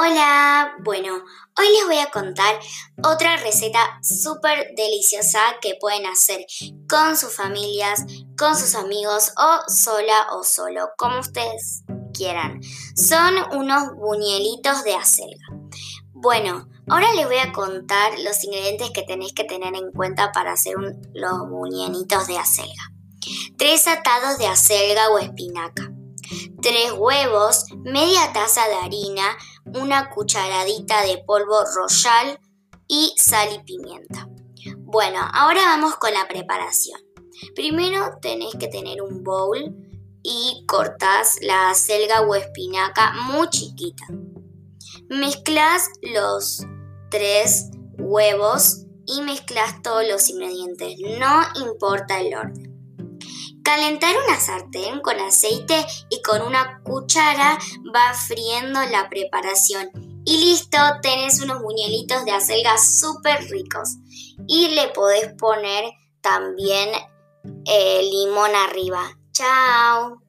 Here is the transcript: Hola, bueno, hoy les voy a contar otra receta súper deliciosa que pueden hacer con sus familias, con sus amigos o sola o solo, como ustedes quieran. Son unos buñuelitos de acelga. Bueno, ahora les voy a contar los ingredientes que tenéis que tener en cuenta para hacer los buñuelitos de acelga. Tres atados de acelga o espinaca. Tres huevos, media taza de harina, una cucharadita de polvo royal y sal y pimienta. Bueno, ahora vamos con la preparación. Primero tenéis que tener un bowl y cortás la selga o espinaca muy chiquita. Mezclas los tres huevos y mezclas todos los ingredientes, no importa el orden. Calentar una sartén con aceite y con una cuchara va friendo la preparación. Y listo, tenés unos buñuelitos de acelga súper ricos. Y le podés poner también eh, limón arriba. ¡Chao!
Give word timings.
Hola, 0.00 0.76
bueno, 0.84 1.12
hoy 1.58 1.66
les 1.72 1.86
voy 1.86 1.98
a 1.98 2.08
contar 2.12 2.60
otra 3.02 3.36
receta 3.38 3.98
súper 4.00 4.72
deliciosa 4.76 5.40
que 5.60 5.74
pueden 5.80 6.06
hacer 6.06 6.46
con 6.88 7.16
sus 7.16 7.34
familias, 7.34 8.04
con 8.38 8.54
sus 8.56 8.76
amigos 8.76 9.32
o 9.36 9.68
sola 9.68 10.28
o 10.34 10.44
solo, 10.44 10.90
como 10.96 11.18
ustedes 11.18 11.82
quieran. 12.14 12.60
Son 12.94 13.34
unos 13.56 13.96
buñuelitos 13.96 14.84
de 14.84 14.94
acelga. 14.94 15.48
Bueno, 16.12 16.68
ahora 16.88 17.12
les 17.14 17.26
voy 17.26 17.38
a 17.38 17.50
contar 17.50 18.12
los 18.20 18.44
ingredientes 18.44 18.92
que 18.92 19.02
tenéis 19.02 19.32
que 19.32 19.42
tener 19.42 19.74
en 19.74 19.90
cuenta 19.90 20.30
para 20.30 20.52
hacer 20.52 20.76
los 21.12 21.48
buñuelitos 21.50 22.28
de 22.28 22.38
acelga. 22.38 22.92
Tres 23.56 23.88
atados 23.88 24.38
de 24.38 24.46
acelga 24.46 25.08
o 25.08 25.18
espinaca. 25.18 25.87
Tres 26.60 26.92
huevos, 26.92 27.64
media 27.84 28.32
taza 28.32 28.66
de 28.68 28.74
harina, 28.74 29.36
una 29.64 30.10
cucharadita 30.10 31.02
de 31.02 31.18
polvo 31.26 31.64
royal 31.74 32.38
y 32.86 33.14
sal 33.16 33.48
y 33.54 33.64
pimienta. 33.64 34.28
Bueno, 34.78 35.20
ahora 35.32 35.62
vamos 35.64 35.96
con 35.96 36.12
la 36.12 36.26
preparación. 36.28 37.00
Primero 37.54 38.18
tenéis 38.20 38.54
que 38.56 38.68
tener 38.68 39.02
un 39.02 39.22
bowl 39.22 39.76
y 40.22 40.64
cortás 40.66 41.38
la 41.42 41.72
selga 41.74 42.22
o 42.22 42.34
espinaca 42.34 43.12
muy 43.12 43.48
chiquita. 43.48 44.04
Mezclas 45.08 45.88
los 46.02 46.66
tres 47.10 47.70
huevos 47.98 48.84
y 49.06 49.22
mezclas 49.22 49.80
todos 49.82 50.06
los 50.06 50.28
ingredientes, 50.28 50.96
no 51.18 51.42
importa 51.66 52.20
el 52.20 52.34
orden. 52.34 52.77
Calentar 53.68 54.16
una 54.26 54.40
sartén 54.40 55.00
con 55.00 55.20
aceite 55.20 55.84
y 56.08 56.22
con 56.22 56.40
una 56.40 56.80
cuchara 56.84 57.58
va 57.94 58.14
friendo 58.14 58.80
la 58.84 59.10
preparación. 59.10 59.90
Y 60.24 60.38
listo, 60.38 60.78
tenés 61.02 61.42
unos 61.42 61.60
buñuelitos 61.60 62.24
de 62.24 62.30
acelga 62.30 62.78
súper 62.78 63.46
ricos. 63.50 63.98
Y 64.46 64.68
le 64.68 64.88
podés 64.88 65.34
poner 65.34 65.84
también 66.22 66.88
eh, 67.66 68.00
limón 68.10 68.54
arriba. 68.54 69.18
¡Chao! 69.32 70.22